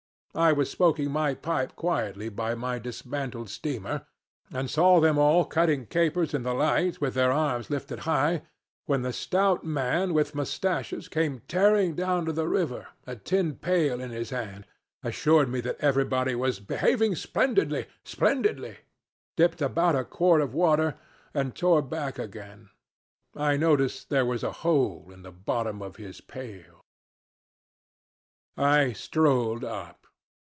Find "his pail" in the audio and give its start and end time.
25.97-26.85